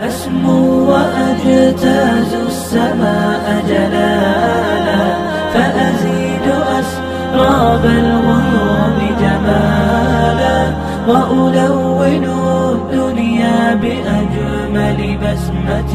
أسمو 0.00 0.90
وأجتاز 0.90 2.32
السماء 2.48 3.64
جلالا 3.68 5.02
فأزيد 5.54 6.46
أسراب 6.78 7.84
الغيوم 7.84 8.98
جمالا. 9.20 10.58
وألون 11.08 12.24
الدنيا 12.74 13.74
بأجمل 13.74 15.18
بسمة 15.22 15.94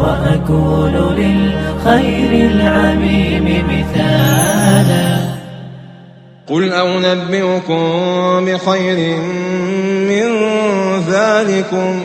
وأكون 0.00 0.94
للخير 1.16 2.50
العميم 2.50 3.64
مثالا. 3.68 5.08
قل 6.48 6.72
أنبئكم 6.72 7.82
بخير 8.46 9.16
من 10.10 10.30
ذلكم. 11.08 12.04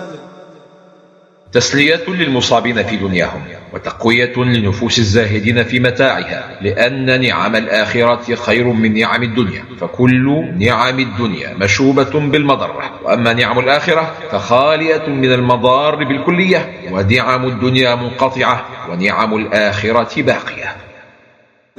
تسلية 1.53 2.03
للمصابين 2.07 2.83
في 2.83 2.95
دنياهم 2.97 3.41
وتقوية 3.73 4.33
لنفوس 4.37 4.99
الزاهدين 4.99 5.63
في 5.63 5.79
متاعها 5.79 6.57
لأن 6.61 7.21
نعم 7.21 7.55
الآخرة 7.55 8.35
خير 8.35 8.67
من 8.67 8.99
نعم 8.99 9.23
الدنيا 9.23 9.63
فكل 9.81 10.45
نعم 10.57 10.99
الدنيا 10.99 11.53
مشوبة 11.53 12.19
بالمضرة 12.19 12.99
وأما 13.03 13.33
نعم 13.33 13.59
الآخرة 13.59 14.13
فخالية 14.31 15.07
من 15.07 15.33
المضار 15.33 15.95
بالكلية 16.03 16.71
ونعم 16.91 17.45
الدنيا 17.45 17.95
منقطعة 17.95 18.65
ونعم 18.89 19.35
الآخرة 19.35 20.21
باقية. 20.21 20.75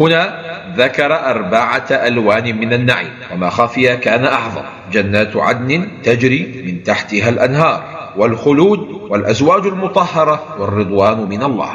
هنا 0.00 0.40
ذكر 0.76 1.14
أربعة 1.30 1.86
ألوان 1.90 2.60
من 2.60 2.72
النعيم 2.72 3.12
وما 3.32 3.50
خفي 3.50 3.96
كان 3.96 4.24
أعظم 4.24 4.62
جنات 4.92 5.36
عدن 5.36 5.88
تجري 6.02 6.62
من 6.66 6.82
تحتها 6.82 7.28
الأنهار 7.28 7.82
والخلود 8.16 8.78
والأزواج 9.10 9.66
المطهرة 9.66 10.56
والرضوان 10.58 11.28
من 11.28 11.42
الله. 11.42 11.72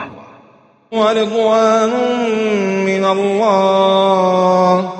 ورضوان 0.92 1.90
من 2.86 3.06
الله. 3.06 4.94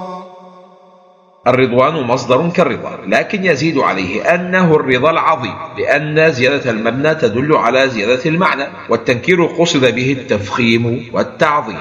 الرضوان 1.48 1.94
مصدر 1.94 2.50
كالرضا 2.50 3.00
لكن 3.08 3.46
يزيد 3.46 3.78
عليه 3.78 4.36
أنه 4.36 4.76
الرضا 4.76 5.12
العظيم 5.12 5.56
لأن 5.78 6.32
زيادة 6.32 6.72
المبنى 6.72 7.16
تدل 7.16 7.56
على 7.56 7.90
زيادة 7.90 8.26
المعنى 8.26 8.64
والتنكير 8.90 9.46
قصد 9.46 9.96
به 9.96 10.12
التفخيم 10.12 11.10
والتعظيم. 11.14 11.78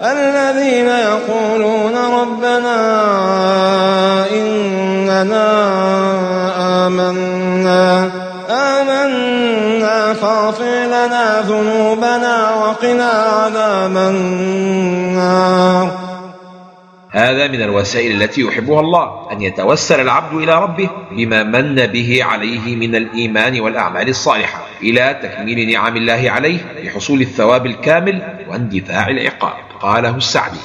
الذين 0.00 0.88
يقولون 0.88 1.94
ربنا 1.96 2.76
إننا 4.30 5.48
آمنا 6.86 8.10
آمنا. 8.50 10.14
فاغفر 10.14 10.86
لنا 10.86 11.40
ذنوبنا 11.40 12.54
وقنا 12.54 13.10
عذاب 13.10 13.96
النار. 13.96 15.90
هذا 17.10 17.48
من 17.48 17.62
الوسائل 17.62 18.22
التي 18.22 18.40
يحبها 18.40 18.80
الله 18.80 19.32
أن 19.32 19.42
يتوسل 19.42 20.00
العبد 20.00 20.34
إلى 20.34 20.62
ربه 20.62 20.90
بما 21.10 21.42
من 21.42 21.86
به 21.86 22.24
عليه 22.24 22.76
من 22.76 22.94
الإيمان 22.94 23.60
والأعمال 23.60 24.08
الصالحة 24.08 24.62
إلى 24.82 25.20
تكميل 25.22 25.72
نعم 25.72 25.96
الله 25.96 26.30
عليه 26.30 26.58
لحصول 26.82 27.20
الثواب 27.20 27.66
الكامل 27.66 28.22
واندفاع 28.48 29.08
العقاب. 29.08 29.63
قاله 29.84 30.16
السعدي. 30.16 30.64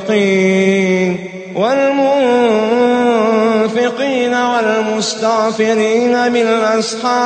والمنفقين 1.56 1.94
والمستغفرين 4.34 6.14
بالأسحار. 6.32 7.16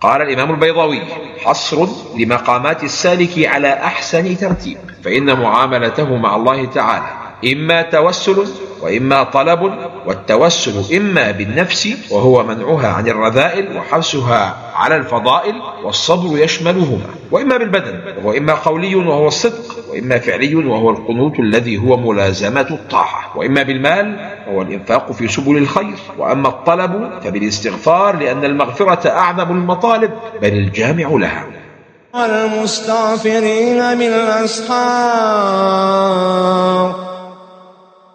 قال 0.00 0.22
الإمام 0.22 0.50
البيضاوي 0.50 1.02
حصر 1.44 1.86
لمقامات 2.16 2.84
السالك 2.84 3.46
على 3.46 3.72
أحسن 3.72 4.38
ترتيب 4.38 4.78
فإن 5.04 5.40
معاملته 5.40 6.16
مع 6.16 6.36
الله 6.36 6.66
تعالى. 6.66 7.17
إما 7.44 7.82
توسل 7.82 8.44
وإما 8.82 9.22
طلب 9.22 9.72
والتوسل 10.06 10.96
إما 10.96 11.30
بالنفس 11.30 11.88
وهو 12.10 12.44
منعها 12.44 12.88
عن 12.88 13.08
الرذائل 13.08 13.76
وحرصها 13.76 14.56
على 14.74 14.96
الفضائل 14.96 15.54
والصبر 15.84 16.38
يشملهما 16.38 17.06
وإما 17.30 17.56
بالبدن 17.56 18.00
وهو 18.18 18.32
إما 18.32 18.54
قولي 18.54 18.94
وهو 18.94 19.28
الصدق 19.28 19.90
وإما 19.90 20.18
فعلي 20.18 20.54
وهو 20.54 20.90
القنوت 20.90 21.40
الذي 21.40 21.78
هو 21.78 21.96
ملازمة 21.96 22.66
الطاعة 22.70 23.36
وإما 23.36 23.62
بالمال 23.62 24.30
وهو 24.48 24.62
الإنفاق 24.62 25.12
في 25.12 25.28
سبل 25.28 25.56
الخير 25.56 25.94
وأما 26.18 26.48
الطلب 26.48 27.10
فبالاستغفار 27.24 28.16
لأن 28.16 28.44
المغفرة 28.44 29.08
أعظم 29.08 29.50
المطالب 29.50 30.10
بل 30.42 30.52
الجامع 30.52 31.08
لها. 31.08 31.46
والمستغفرين 32.14 33.98
بالأسحار 33.98 34.68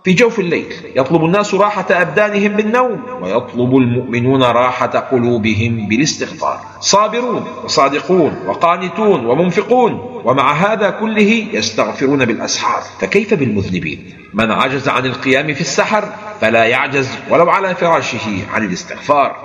في 0.04 0.14
جوف 0.14 0.40
الليل. 0.40 0.74
يطلب 0.96 1.26
الناس 1.26 1.54
راحة 1.54 1.86
أبدانهم 1.90 2.48
بالنوم 2.48 3.04
ويطلب 3.22 3.78
المؤمنون 3.78 4.44
راحة 4.44 5.00
قلوبهم 5.00 5.88
بالاستغفار. 5.88 6.60
صابرون 6.80 7.48
وصادقون 7.64 8.38
وقانتون 8.48 9.26
ومنفقون 9.26 10.22
ومع 10.26 10.54
هذا 10.54 10.90
كله 10.90 11.48
يستغفرون 11.54 12.26
بالأسحار. 12.26 12.84
فكيف 13.00 13.34
بالمذنبين؟ 13.34 14.14
من 14.34 14.52
عجز 14.52 14.90
عن 14.90 15.06
القيام 15.06 15.54
في 15.54 15.62
السحر 15.62 16.10
فلا 16.42 16.64
يعجز 16.64 17.10
ولو 17.30 17.50
على 17.50 17.76
فراشه 17.76 18.46
عن 18.54 18.66
الاستغفار. 18.66 19.36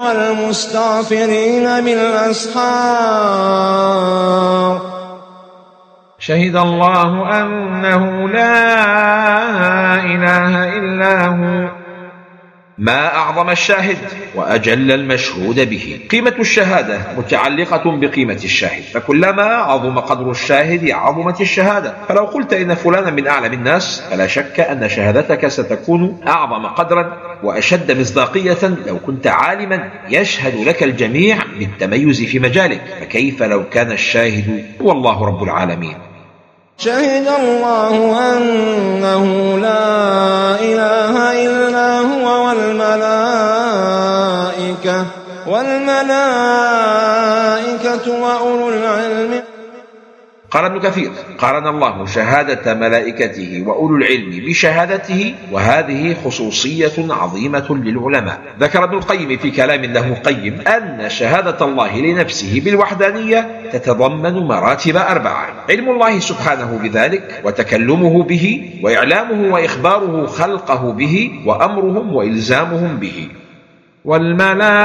والمستغفرين 0.00 1.64
بالأسحار. 1.84 2.62
شهد 6.24 6.56
الله 6.56 7.40
أنه 7.40 8.28
لا 8.28 9.94
إله 10.04 10.78
إلا 10.78 11.26
هو. 11.26 11.70
ما 12.78 13.14
أعظم 13.14 13.50
الشاهد 13.50 13.96
وأجل 14.34 14.92
المشهود 14.92 15.70
به. 15.70 16.00
قيمة 16.10 16.34
الشهادة 16.38 16.98
متعلقة 17.18 17.96
بقيمة 17.96 18.40
الشاهد. 18.44 18.82
فكلما 18.82 19.42
عظم 19.42 19.98
قدر 19.98 20.30
الشاهد 20.30 20.90
عظمت 20.90 21.40
الشهادة. 21.40 21.94
فلو 22.08 22.24
قلت 22.24 22.52
إن 22.52 22.74
فلانا 22.74 23.10
من 23.10 23.26
أعلم 23.26 23.52
الناس 23.52 24.02
فلا 24.10 24.26
شك 24.26 24.60
أن 24.60 24.88
شهادتك 24.88 25.48
ستكون 25.48 26.20
أعظم 26.28 26.66
قدرا 26.66 27.16
وأشد 27.42 28.00
مصداقية 28.00 28.68
لو 28.86 28.98
كنت 28.98 29.26
عالما. 29.26 29.90
يشهد 30.08 30.68
لك 30.68 30.82
الجميع 30.82 31.38
بالتميز 31.58 32.22
في 32.22 32.38
مجالك. 32.38 32.80
فكيف 33.00 33.42
لو 33.42 33.68
كان 33.68 33.92
الشاهد؟ 33.92 34.64
هو 34.82 34.92
الله 34.92 35.26
رب 35.26 35.42
العالمين. 35.42 35.96
شهد 36.84 37.28
الله 37.28 37.94
أنه 38.36 39.24
لا 39.58 40.54
إله 40.60 41.14
إلا 41.46 41.98
هو 41.98 42.26
والملائكة 42.46 43.04
والملائكة 45.46 46.12
وأولو 48.22 48.68
العلم 48.68 49.42
قال 50.52 50.64
ابن 50.64 50.80
كثير 50.80 51.10
قارن 51.38 51.66
الله 51.66 52.06
شهادة 52.06 52.74
ملائكته 52.74 53.64
وأولو 53.66 53.96
العلم 53.96 54.30
بشهادته 54.30 55.34
وهذه 55.52 56.16
خصوصية 56.24 56.92
عظيمة 56.98 57.66
للعلماء. 57.70 58.40
ذكر 58.60 58.84
ابن 58.84 58.96
القيم 58.96 59.38
في 59.38 59.50
كلام 59.50 59.84
له 59.84 60.14
قيم 60.14 60.60
أن 60.60 61.10
شهادة 61.10 61.66
الله 61.66 62.00
لنفسه 62.00 62.60
بالوحدانية 62.64 63.70
تتضمن 63.72 64.32
مراتب 64.32 64.96
أربعة. 64.96 65.46
علم 65.70 65.88
الله 65.88 66.18
سبحانه 66.18 66.80
بذلك 66.82 67.40
وتكلمه 67.44 68.22
به 68.22 68.70
وإعلامه 68.82 69.54
وإخباره 69.54 70.26
خلقه 70.26 70.92
به 70.92 71.32
وأمرهم 71.46 72.14
وإلزامهم 72.14 72.96
به. 72.96 73.28
والملائكة 74.04 74.82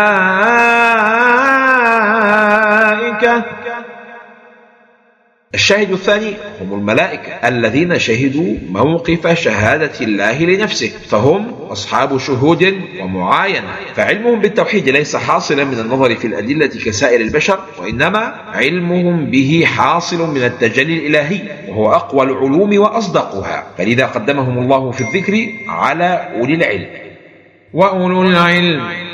الشاهد 5.57 5.91
الثاني 5.91 6.33
هم 6.61 6.73
الملائكة 6.73 7.47
الذين 7.47 7.99
شهدوا 7.99 8.53
موقف 8.69 9.39
شهادة 9.39 9.91
الله 10.01 10.43
لنفسه 10.43 10.91
فهم 11.09 11.51
أصحاب 11.69 12.17
شهود 12.17 12.81
ومعاينة 13.01 13.67
فعلمهم 13.95 14.39
بالتوحيد 14.39 14.89
ليس 14.89 15.15
حاصلا 15.15 15.63
من 15.63 15.79
النظر 15.79 16.15
في 16.15 16.27
الأدلة 16.27 16.67
كسائر 16.67 17.21
البشر 17.21 17.59
وإنما 17.79 18.35
علمهم 18.53 19.25
به 19.25 19.63
حاصل 19.65 20.29
من 20.33 20.43
التجلي 20.43 20.93
الإلهي 20.93 21.41
وهو 21.67 21.91
أقوى 21.91 22.23
العلوم 22.23 22.79
وأصدقها. 22.79 23.63
فلذا 23.77 24.05
قدمهم 24.05 24.57
الله 24.57 24.91
في 24.91 25.01
الذكر 25.01 25.47
على 25.67 26.29
أولي 26.39 26.53
العلم. 26.53 26.87
وأولو 27.73 28.21
العلم. 28.21 29.06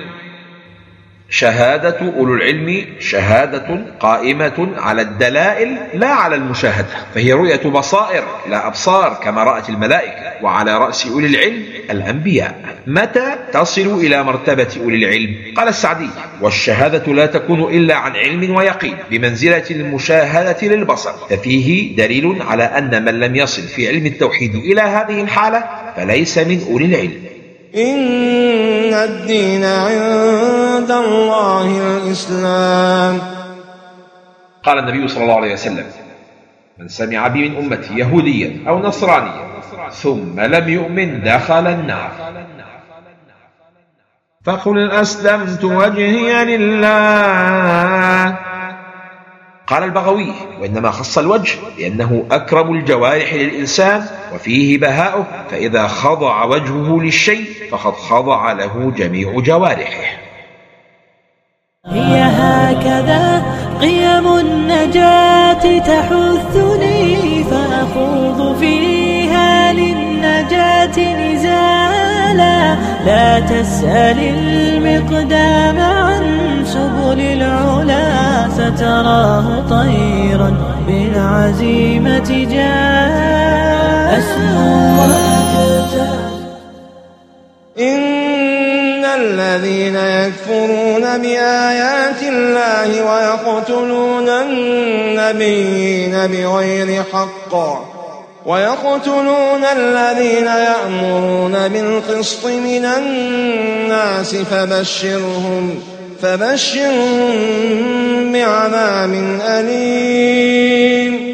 شهادة 1.29 2.13
أولو 2.17 2.33
العلم 2.33 2.85
شهادة 2.99 3.85
قائمة 3.99 4.69
على 4.77 5.01
الدلائل 5.01 5.77
لا 5.93 6.07
على 6.07 6.35
المشاهدة 6.35 6.87
فهي 7.15 7.33
رؤية 7.33 7.69
بصائر 7.69 8.23
لا 8.49 8.67
أبصار 8.67 9.19
كما 9.23 9.43
رأت 9.43 9.69
الملائكة 9.69 10.43
وعلى 10.43 10.77
رأس 10.77 11.07
أولي 11.07 11.27
العلم 11.27 11.63
الأنبياء. 11.91 12.55
متى 12.87 13.35
تصل 13.53 13.99
إلى 13.99 14.23
مرتبة 14.23 14.67
أولي 14.81 14.95
العلم؟ 14.95 15.35
قال 15.57 15.67
السعدي 15.67 16.09
والشهادة 16.41 17.13
لا 17.13 17.25
تكون 17.25 17.73
إلا 17.73 17.95
عن 17.95 18.11
علم 18.15 18.55
ويقين 18.55 18.97
بمنزلة 19.11 19.63
المشاهدة 19.71 20.67
للبصر. 20.67 21.11
ففيه 21.29 21.95
دليل 21.95 22.41
على 22.41 22.63
أن 22.63 23.05
من 23.05 23.19
لم 23.19 23.35
يصل 23.35 23.61
في 23.61 23.87
علم 23.87 24.05
التوحيد 24.05 24.55
إلى 24.55 24.81
هذه 24.81 25.21
الحالة 25.21 25.63
فليس 25.95 26.37
من 26.37 26.65
أولي 26.69 26.85
العلم. 26.85 27.32
إن 27.75 28.93
الدين 28.93 29.63
عند 29.63 30.91
الله 30.91 31.97
الإسلام. 31.97 33.19
قال 34.63 34.79
النبي 34.79 35.07
صلى 35.07 35.23
الله 35.23 35.35
عليه 35.35 35.53
وسلم 35.53 35.85
من 36.79 36.87
سمع 36.87 37.27
بي 37.27 37.49
من 37.49 37.57
أمتي 37.57 37.93
يهوديا 37.93 38.63
أو 38.67 38.79
نصرانيا 38.79 39.43
ثم 39.91 40.39
لم 40.39 40.69
يؤمن 40.69 41.23
دخل 41.23 41.67
النار. 41.67 42.11
فقل 44.45 44.91
أسلمت 44.91 45.63
وجهي 45.63 46.45
لله. 46.45 48.37
قال 49.67 49.83
البغوي 49.83 50.33
وإنما 50.61 50.91
خص 50.91 51.17
الوجه 51.17 51.51
لأنه 51.77 52.25
أكرم 52.31 52.73
الجوارح 52.73 53.33
للإنسان 53.33 54.05
وفيه 54.35 54.77
بهاؤه 54.77 55.25
فإذا 55.51 55.87
خضع 55.87 56.43
وجهه 56.43 57.01
للشيء 57.01 57.45
فقد 57.71 57.93
خضع 57.93 58.51
له 58.51 58.93
جميع 58.97 59.39
جوارحه. 59.39 60.23
هي 61.85 62.21
هكذا 62.21 63.43
قيم 63.81 64.37
النجاة 64.37 65.79
تحثني 65.79 67.43
فأخوض 67.43 68.57
فيها 68.59 69.73
للنجاة 69.73 70.97
نزالا 72.33 72.75
لا 73.05 73.39
تسأل 73.39 74.19
المقدام 74.19 75.79
عن 75.79 76.23
سبل 76.65 77.19
العلا 77.19 78.49
ستراه 78.49 79.59
طيرا 79.69 80.51
بالعزيمة 80.87 82.47
جاء. 82.51 84.23
إن 87.79 89.05
الذين 89.05 89.95
يكفرون 89.95 91.21
بآيات 91.21 92.21
الله 92.23 92.89
ويقتلون 93.03 94.29
النبيين 94.29 96.11
بغير 96.27 97.03
حق. 97.13 97.53
ويقتلون 98.45 99.63
الذين 99.63 100.45
يأمرون 100.45 101.67
بالقسط 101.67 102.45
من 102.45 102.85
الناس 102.85 104.35
فبشرهم 104.35 105.79
فبشرهم 106.21 107.31
بعذاب 108.33 109.13
أليم. 109.41 111.33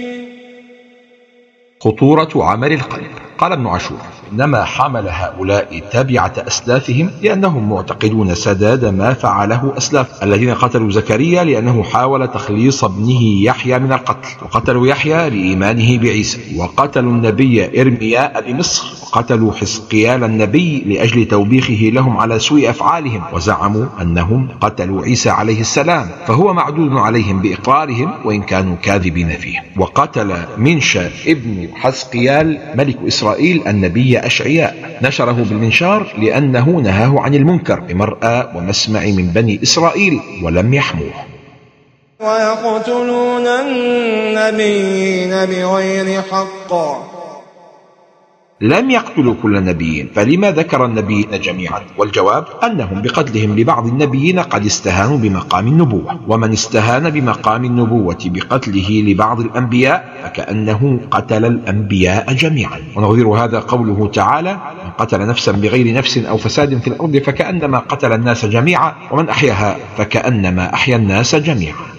خطورة 1.80 2.30
عمل 2.36 2.74
القلب. 2.74 3.12
قال 3.38 3.52
ابن 3.52 3.68
عاشور. 3.68 4.19
إنما 4.34 4.64
حمل 4.64 5.10
هؤلاء 5.10 5.82
تبعة 5.92 6.34
أسلافهم 6.48 7.12
لأنهم 7.22 7.70
معتقدون 7.70 8.36
سداد 8.36 8.86
ما 8.86 9.14
فعله 9.14 9.74
أسلاف. 9.78 10.24
الذين 10.24 10.54
قتلوا 10.54 10.92
زكريا 10.92 11.44
لأنه 11.44 11.84
حاول 11.84 12.28
تخليص 12.28 12.84
ابنه 12.84 13.44
يحيى 13.44 13.80
من 13.80 13.92
القتل. 13.94 14.30
وقتلوا 14.42 14.88
يحيى 14.88 15.30
لإيمانه 15.30 15.98
بعيسى. 15.98 16.40
وقتلوا 16.58 17.12
النبي 17.12 17.82
إرمياء 17.82 18.52
بمصر 18.52 18.88
وقتلوا 19.04 19.54
حزقيال 19.54 20.24
النبي 20.24 20.80
لأجل 20.80 21.26
توبيخه 21.26 21.90
لهم 21.94 22.18
على 22.18 22.40
سوء 22.40 22.70
أفعالهم. 22.70 23.22
وزعموا 23.34 23.86
أنهم 24.02 24.48
قتلوا 24.62 25.04
عيسى 25.04 25.30
عليه 25.30 25.62
السلام. 25.62 26.10
فهو 26.28 26.54
معدود 26.54 26.94
عليهم 26.94 27.42
بإقرارهم 27.42 28.12
وإن 28.26 28.42
كانوا 28.42 28.76
كاذبين 28.76 29.30
فيه. 29.30 29.64
وقتل 29.78 30.36
منشأ 30.58 31.10
ابن 31.28 31.68
حزقيال 31.76 32.60
ملك 32.76 32.98
إسرائيل 33.08 33.68
النبي 33.68 34.19
أشعياء 34.26 35.00
نشره 35.02 35.46
بالمنشار 35.50 36.14
لأنه 36.18 36.70
نهاه 36.70 37.20
عن 37.20 37.36
المنكر 37.36 37.80
بمرأى 37.80 38.52
ومسمع 38.56 39.00
من 39.00 39.28
بني 39.36 39.60
إسرائيل 39.64 40.20
ولم 40.44 40.74
يحموه. 40.74 41.14
ويقتلون 42.20 43.48
النبيين 43.48 45.30
بغير 45.30 46.22
حق. 46.22 46.74
لم 48.62 48.90
يقتلوا 48.90 49.36
كل 49.44 49.64
نبي 49.64 50.08
فلما 50.16 50.52
ذكر 50.52 50.86
النبيين 50.86 51.28
جميعا؟ 51.42 51.82
والجواب 51.98 52.46
أنهم 52.64 53.02
بقتلهم 53.02 53.60
لبعض 53.60 53.88
النبيين 53.88 54.40
قد 54.40 54.66
استهانوا 54.66 55.18
بمقام 55.18 55.68
النبوة 55.68 56.20
ومن 56.28 56.52
استهان 56.52 57.10
بمقام 57.10 57.66
النبوة 57.66 58.18
بقتله 58.26 59.04
لبعض 59.08 59.40
الأنبياء 59.40 60.20
فكأنه 60.24 61.00
قتل 61.12 61.46
الأنبياء 61.46 62.34
جميعا. 62.34 62.80
ونظير 62.96 63.28
هذا 63.28 63.60
قوله 63.60 64.08
تعالى 64.14 64.54
من 64.54 64.92
قتل 64.98 65.28
نفسا 65.28 65.52
بغير 65.52 65.94
نفس 65.94 66.18
أو 66.18 66.38
فساد 66.38 66.82
في 66.82 66.88
الأرض 66.88 67.18
فكأنما 67.18 67.80
قتل 67.80 68.12
الناس 68.14 68.46
جميعا 68.46 68.94
ومن 69.12 69.30
أحياها 69.30 69.78
فكأنما 69.98 70.74
أحيا 70.74 70.96
الناس 70.96 71.36
جميعا. 71.36 71.99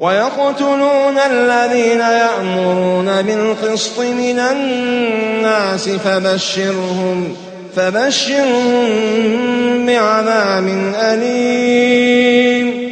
ويقتلون 0.00 1.18
الذين 1.30 2.00
يأمرون 2.00 3.22
بالقسط 3.22 4.00
من 4.00 4.38
الناس 4.38 5.88
فبشرهم 5.88 7.36
فبشرهم 7.76 8.86
بعذاب 9.86 10.66
أليم. 10.94 12.90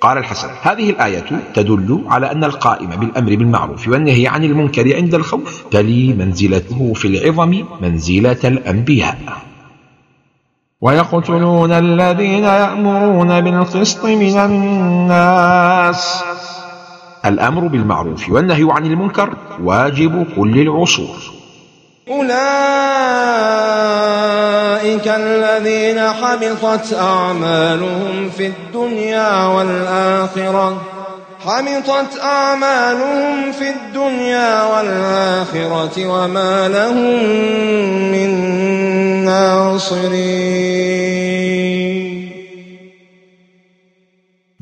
قال 0.00 0.18
الحسن 0.18 0.48
هذه 0.62 0.90
الآية 0.90 1.24
تدل 1.54 2.04
على 2.06 2.32
أن 2.32 2.44
القائم 2.44 2.88
بالأمر 2.88 3.36
بالمعروف 3.36 3.88
والنهي 3.88 4.26
عن 4.26 4.44
المنكر 4.44 4.96
عند 4.96 5.14
الخوف 5.14 5.64
تلي 5.70 6.12
منزلته 6.12 6.92
في 6.94 7.08
العظم 7.08 7.64
منزلة 7.80 8.38
الأنبياء. 8.44 9.47
ويقتلون 10.80 11.72
الذين 11.72 12.44
يأمرون 12.44 13.40
بالقسط 13.40 14.04
من 14.04 14.38
الناس. 14.38 16.24
الأمر 17.26 17.66
بالمعروف 17.66 18.30
والنهي 18.30 18.66
عن 18.70 18.86
المنكر 18.86 19.36
واجب 19.62 20.26
كل 20.36 20.60
العصور. 20.60 21.16
أولئك 22.08 22.28
الذين 25.08 26.00
حبطت 26.00 26.94
أعمالهم 27.00 28.30
في 28.30 28.46
الدنيا 28.46 29.46
والآخرة. 29.46 30.97
حبطت 31.40 32.18
أعمالهم 32.22 33.52
في 33.52 33.70
الدنيا 33.70 34.62
والآخرة 34.62 36.06
وما 36.06 36.68
لهم 36.68 37.22
من 38.12 38.30
ناصرين. 39.24 41.08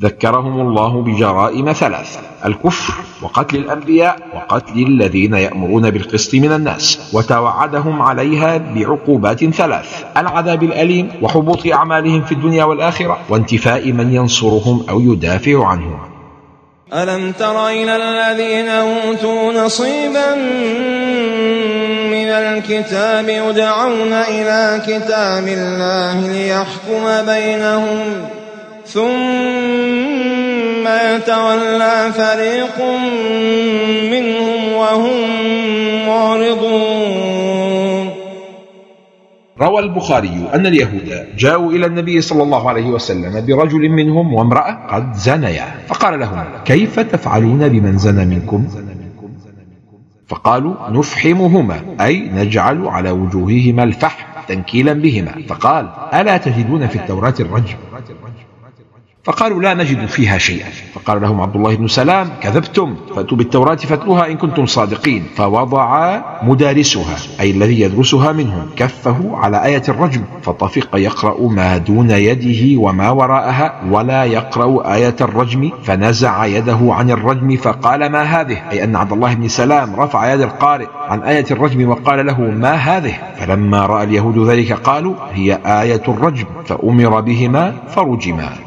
ذكرهم 0.01 0.61
الله 0.61 1.01
بجرائم 1.01 1.73
ثلاث 1.73 2.19
الكفر 2.45 2.93
وقتل 3.21 3.57
الأنبياء 3.57 4.17
وقتل 4.35 4.79
الذين 4.79 5.33
يأمرون 5.33 5.89
بالقسط 5.91 6.35
من 6.35 6.51
الناس 6.51 7.09
وتوعدهم 7.13 8.01
عليها 8.01 8.57
بعقوبات 8.57 9.45
ثلاث 9.45 10.05
العذاب 10.17 10.63
الأليم 10.63 11.11
وحبوط 11.21 11.67
أعمالهم 11.67 12.21
في 12.21 12.31
الدنيا 12.31 12.63
والآخرة 12.63 13.17
وانتفاء 13.29 13.91
من 13.91 14.13
ينصرهم 14.13 14.85
أو 14.89 14.99
يدافع 14.99 15.65
عنهم. 15.65 16.16
ألم 16.93 17.31
تر 17.31 17.69
إلى 17.69 17.95
الذين 17.95 18.69
أوتوا 18.69 19.53
نصيبا 19.53 20.35
من 22.11 22.29
الكتاب 22.29 23.29
يدعون 23.29 24.13
إلى 24.13 24.81
كتاب 24.87 25.47
الله 25.47 26.31
ليحكم 26.31 27.25
بينهم 27.25 28.27
ثم 28.85 29.07
يتولى 30.87 32.11
فريق 32.17 32.81
منهم 34.11 34.73
وهم 34.73 35.17
معرضون. 36.07 37.66
روى 39.61 39.79
البخاري 39.79 40.49
أن 40.53 40.65
اليهود 40.65 41.27
جاءوا 41.37 41.71
إلى 41.71 41.85
النبي 41.85 42.21
صلى 42.21 42.43
الله 42.43 42.69
عليه 42.69 42.85
وسلم 42.85 43.45
برجل 43.45 43.89
منهم 43.89 44.33
وامرأة 44.33 44.87
قد 44.87 45.13
زنيا. 45.13 45.65
فقال 45.87 46.19
لهم 46.19 46.43
كيف 46.65 46.99
تفعلون 46.99 47.67
بمن 47.67 47.97
زنى 47.97 48.25
منكم؟ 48.25 48.67
فقالوا 50.27 50.75
نفحمهما 50.89 51.79
أي 52.01 52.29
نجعل 52.29 52.87
على 52.87 53.11
وجوههما 53.11 53.83
الفحم 53.83 54.25
تنكيلا 54.47 54.93
بهما. 54.93 55.31
فقال 55.47 55.89
ألا 56.13 56.37
تجدون 56.37 56.87
في 56.87 56.95
التوراة 56.95 57.33
الرجم؟ 57.39 57.77
فقالوا 59.27 59.61
لا 59.61 59.73
نجد 59.73 60.05
فيها 60.05 60.37
شيئا. 60.37 60.69
فقال 60.93 61.21
لهم 61.21 61.41
عبد 61.41 61.55
الله 61.55 61.75
بن 61.75 61.87
سلام 61.87 62.29
كذبتم 62.41 62.95
فأتوا 63.15 63.37
بالتوراة 63.37 63.75
فاتلوها 63.75 64.27
إن 64.27 64.37
كنتم 64.37 64.65
صادقين. 64.65 65.23
فوضع 65.35 66.21
مدارسها 66.43 67.15
أي 67.39 67.51
الذي 67.51 67.81
يدرسها 67.81 68.31
منهم 68.31 68.65
كفه 68.75 69.37
على 69.37 69.65
آية 69.65 69.83
الرجم 69.89 70.23
فطفق 70.41 70.95
يقرأ 70.95 71.47
ما 71.47 71.77
دون 71.77 72.11
يده 72.11 72.81
وما 72.81 73.09
وراءها 73.09 73.81
ولا 73.91 74.23
يقرأ 74.23 74.93
آية 74.95 75.15
الرجم 75.21 75.71
فنزع 75.83 76.45
يده 76.45 76.79
عن 76.81 77.11
الرجم 77.11 77.57
فقال 77.57 78.09
ما 78.09 78.23
هذه؟ 78.23 78.57
أي 78.71 78.83
أن 78.83 78.95
عبد 78.95 79.11
الله 79.11 79.33
بن 79.33 79.47
سلام 79.47 79.95
رفع 79.95 80.33
يد 80.33 80.41
القارئ 80.41 80.87
عن 81.09 81.23
آية 81.23 81.45
الرجم 81.51 81.89
وقال 81.89 82.25
له 82.25 82.41
ما 82.41 82.73
هذه؟ 82.73 83.13
فلما 83.39 83.85
رأى 83.85 84.03
اليهود 84.03 84.49
ذلك 84.49 84.73
قالوا 84.73 85.15
هي 85.33 85.59
آية 85.65 86.03
الرجم 86.07 86.45
فأمر 86.65 87.21
بهما 87.21 87.73
فرجما. 87.87 88.66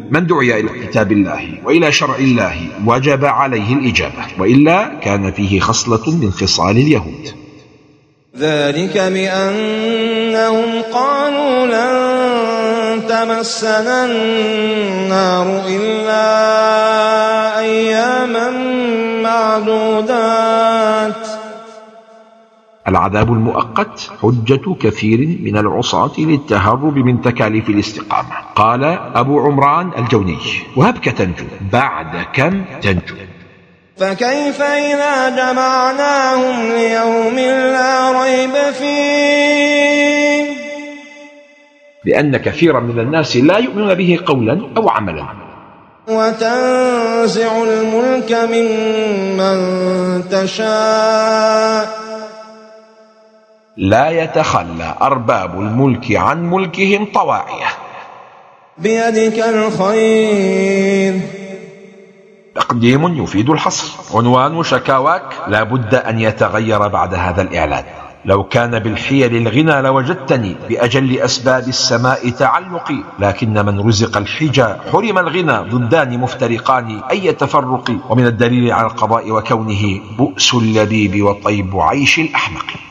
من 0.11 0.27
دعي 0.27 0.59
إلى 0.59 0.87
كتاب 0.87 1.11
الله 1.11 1.49
وإلى 1.63 1.91
شرع 1.91 2.15
الله 2.15 2.55
وجب 2.85 3.25
عليه 3.25 3.73
الإجابة 3.73 4.25
وإلا 4.39 4.91
كان 5.03 5.31
فيه 5.31 5.59
خصلة 5.59 6.15
من 6.21 6.31
خصال 6.31 6.77
اليهود. 6.77 7.33
ذلك 8.37 8.97
بأنهم 8.97 10.81
قالوا 10.93 11.65
لن 11.65 13.07
تمسنا 13.07 14.05
النار 14.05 15.61
إلا 15.67 16.29
أياما 17.59 18.49
معدودات. 19.23 21.10
العذاب 22.91 23.33
المؤقت 23.33 24.11
حجة 24.21 24.75
كثير 24.83 25.19
من 25.45 25.57
العصاة 25.57 26.11
للتهرب 26.17 26.97
من 26.97 27.21
تكاليف 27.21 27.69
الاستقامة. 27.69 28.35
قال 28.55 28.83
أبو 29.15 29.39
عمران 29.39 29.91
الجوني 29.97 30.37
وهبك 30.75 31.05
تنجو 31.05 31.45
بعد 31.71 32.25
كم 32.33 32.63
تنجو؟ 32.81 33.15
فكيف 33.97 34.61
إذا 34.61 35.29
جمعناهم 35.29 36.71
ليوم 36.71 37.35
لا 37.75 38.21
ريب 38.21 38.55
فيه؟ 38.79 40.45
لأن 42.05 42.37
كثيرا 42.37 42.79
من 42.79 42.99
الناس 42.99 43.37
لا 43.37 43.57
يؤمنون 43.57 43.93
به 43.93 44.19
قولا 44.25 44.61
أو 44.77 44.89
عملا. 44.89 45.25
وتنزع 46.07 47.63
الملك 47.63 48.31
ممن 48.51 49.57
تشاء. 50.29 52.10
لا 53.77 54.09
يتخلى 54.09 54.95
أرباب 55.01 55.59
الملك 55.59 56.11
عن 56.11 56.49
ملكهم 56.49 57.07
طواعية. 57.13 57.67
بيدك 58.77 59.39
الخير. 59.39 61.21
تقديم 62.55 63.23
يفيد 63.23 63.49
الحصر. 63.49 64.17
عنوان 64.17 64.63
شكاواك 64.63 65.33
لا 65.47 65.63
بد 65.63 65.95
أن 65.95 66.19
يتغير 66.19 66.87
بعد 66.87 67.13
هذا 67.13 67.41
الإعلان. 67.41 67.83
لو 68.25 68.43
كان 68.43 68.79
بالحيل 68.79 69.35
الغنى 69.35 69.81
لوجدتني 69.81 70.55
بأجل 70.69 71.19
أسباب 71.19 71.67
السماء 71.67 72.29
تعلقي 72.29 73.03
لكن 73.19 73.65
من 73.65 73.79
رزق 73.79 74.17
الحجى 74.17 74.65
حرم 74.91 75.17
الغنى 75.17 75.69
ضدان 75.69 76.17
مفترقان 76.19 77.01
أي 77.11 77.31
تفرق 77.33 77.91
ومن 78.09 78.25
الدليل 78.25 78.71
على 78.71 78.87
القضاء 78.87 79.31
وكونه 79.31 79.99
بؤس 80.17 80.53
اللبيب 80.53 81.23
وطيب 81.23 81.79
عيش 81.79 82.19
الأحمق. 82.19 82.90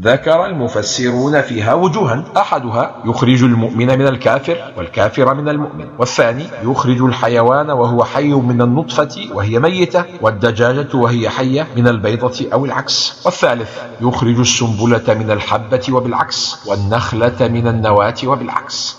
ذكر 0.00 0.46
المفسرون 0.46 1.42
فيها 1.42 1.74
وجوها. 1.74 2.24
أحدها 2.36 2.94
يخرج 3.04 3.42
المؤمن 3.42 3.86
من 3.98 4.06
الكافر 4.06 4.72
والكافر 4.76 5.34
من 5.34 5.48
المؤمن 5.48 5.88
والثاني 5.98 6.46
يخرج 6.62 7.02
الحيوان 7.02 7.70
وهو 7.70 8.04
حي 8.04 8.32
من 8.32 8.62
النطفة 8.62 9.28
وهي 9.32 9.58
ميتة 9.58 10.04
والدجاجة 10.20 10.96
وهي 10.96 11.28
حية 11.28 11.66
من 11.76 11.88
البيضة 11.88 12.46
أو 12.52 12.64
العكس 12.64 13.22
والثالث 13.24 13.70
يخرج 14.00 14.38
السنبلة 14.38 15.14
من 15.14 15.30
الحبة 15.30 15.86
وبالعكس 15.90 16.56
والنخلة 16.66 17.36
من 17.40 17.68
النواة 17.68 18.16
وبالعكس. 18.24 18.96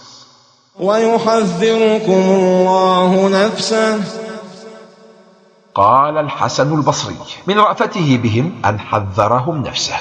ويحذركم 0.80 2.12
الله 2.12 3.30
نفسه. 3.46 4.00
قال 5.76 6.18
الحسن 6.18 6.74
البصري 6.74 7.16
من 7.48 7.60
رأفته 7.60 8.20
بهم 8.24 8.52
أن 8.66 8.80
حذرهم 8.80 9.58
نفسه. 9.58 9.96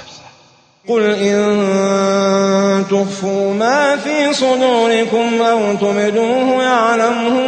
قل 0.88 1.02
إن 1.04 2.84
تخفوا 2.90 3.54
ما 3.54 3.96
في 3.96 4.32
صدوركم 4.32 5.42
أو 5.42 5.74
تبدوه 5.74 6.62
يعلمه 6.62 7.38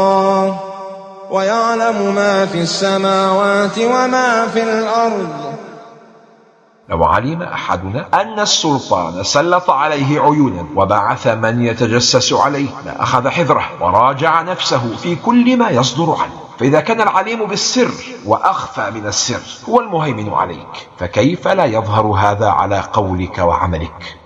الله 0.00 0.60
ويعلم 1.30 2.14
ما 2.14 2.46
في 2.46 2.60
السماوات 2.60 3.78
وما 3.78 4.46
في 4.46 4.62
الأرض 4.62 5.50
لو 6.88 7.04
علم 7.04 7.42
أحدنا 7.42 8.06
أن 8.14 8.40
السلطان 8.40 9.22
سلط 9.22 9.70
عليه 9.70 10.20
عيونا 10.20 10.66
وبعث 10.76 11.26
من 11.26 11.62
يتجسس 11.62 12.32
عليه 12.32 12.68
لأخذ 12.86 13.28
حذره 13.28 13.64
وراجع 13.80 14.42
نفسه 14.42 14.96
في 14.96 15.16
كل 15.16 15.56
ما 15.56 15.70
يصدر 15.70 16.16
عنه. 16.20 16.49
فإذا 16.60 16.80
كان 16.80 17.00
العليم 17.00 17.46
بالسر 17.46 17.90
وأخفى 18.26 18.90
من 18.94 19.06
السر 19.06 19.40
هو 19.68 19.80
المهيمن 19.80 20.32
عليك. 20.32 20.88
فكيف 20.98 21.48
لا 21.48 21.64
يظهر 21.64 22.06
هذا 22.06 22.48
على 22.48 22.80
قولك 22.92 23.38
وعملك؟ 23.38 24.16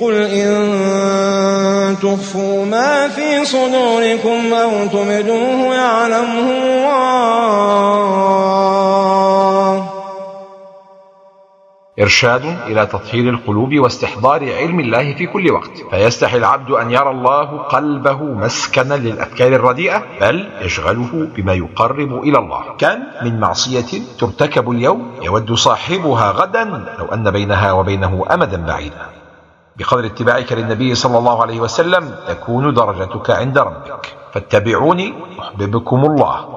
قل 0.00 0.14
إن 0.14 1.96
تخفوا 2.02 2.64
ما 2.66 3.08
في 3.08 3.44
صدوركم 3.44 4.54
أو 4.54 4.86
تبدوه 4.86 5.74
يعلمه 5.74 6.50
الله. 6.50 8.04
إرشاد 12.00 12.44
إلى 12.44 12.86
تطهير 12.86 13.34
القلوب 13.34 13.74
واستحضار 13.78 14.54
علم 14.54 14.80
الله 14.80 15.14
في 15.14 15.26
كل 15.26 15.50
وقت. 15.50 15.70
فيستحي 15.90 16.36
العبد 16.36 16.70
أن 16.70 16.90
يرى 16.90 17.10
الله 17.10 17.58
قلبه 17.58 18.22
مسكنا 18.22 18.94
للأفكار 18.94 19.52
الرديئة 19.52 20.02
بل 20.20 20.48
يشغله 20.60 21.28
بما 21.36 21.54
يقرب 21.54 22.22
إلى 22.22 22.38
الله. 22.38 22.62
كم 22.78 22.98
من 23.22 23.40
معصية 23.40 24.00
ترتكب 24.18 24.70
اليوم 24.70 25.12
يود 25.22 25.52
صاحبها 25.52 26.30
غدا 26.30 26.64
لو 26.98 27.06
أن 27.06 27.30
بينها 27.30 27.72
وبينه 27.72 28.26
أمدا 28.30 28.66
بعيدا. 28.66 29.06
بقدر 29.76 30.06
اتباعك 30.06 30.52
للنبي 30.52 30.94
صلى 30.94 31.18
الله 31.18 31.42
عليه 31.42 31.60
وسلم 31.60 32.14
تكون 32.28 32.74
درجتك 32.74 33.30
عند 33.30 33.58
ربك. 33.58 34.12
فاتبعوني 34.32 35.14
أحببكم 35.40 36.04
الله. 36.04 36.53